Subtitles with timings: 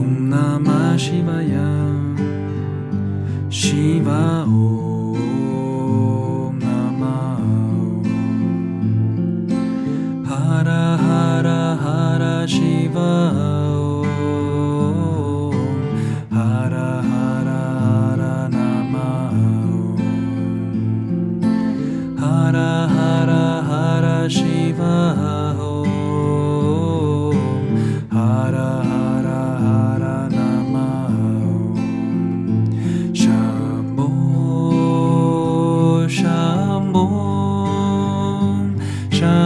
[0.00, 1.54] ॐ नमः शिवय
[3.60, 4.89] शिवा ॐ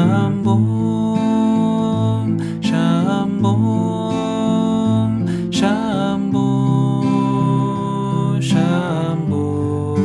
[0.07, 1.17] 山姆，
[2.61, 4.13] 山姆，
[5.51, 7.01] 山姆，
[8.39, 9.97] 山姆，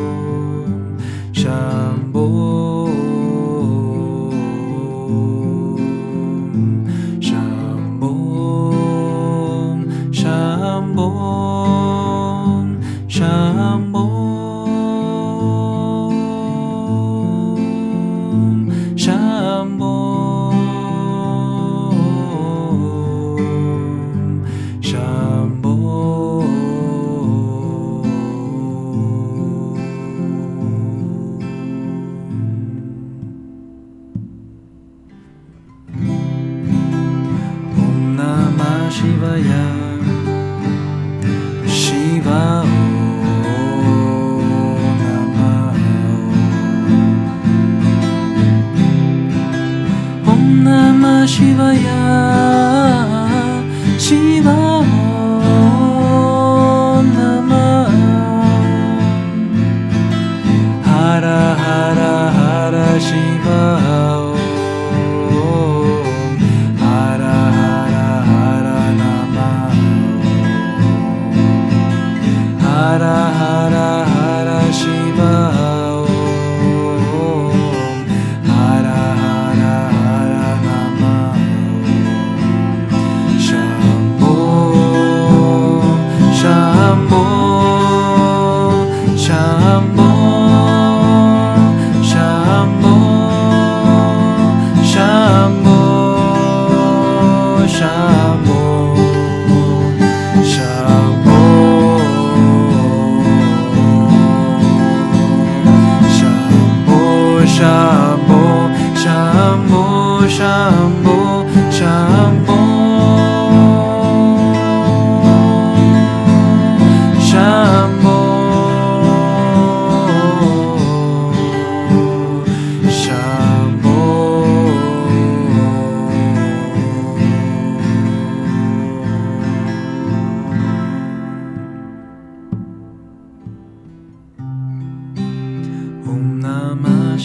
[1.33, 1.51] 山
[2.13, 2.87] 姆，
[7.19, 7.35] 山
[7.99, 8.71] 姆，山姆，
[10.13, 11.38] 山姆。
[39.27, 39.27] や
[41.67, 42.65] しわを
[44.99, 45.03] 名
[45.35, 45.39] 前
[50.23, 51.87] をおなましわや
[53.97, 54.98] しわを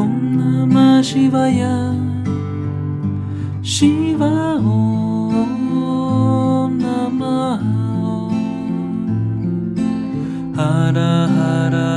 [0.00, 1.76] om Namah Shivaya
[3.60, 5.52] Shiva Om
[6.80, 7.60] Namah
[8.00, 8.32] Om
[10.56, 11.95] Hara Hara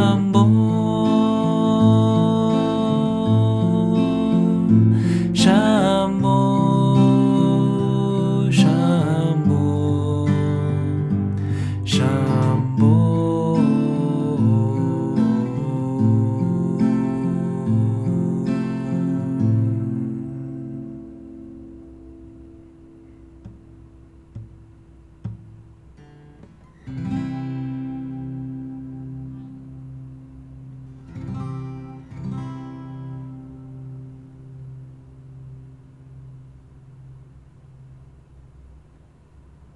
[0.00, 0.89] humble.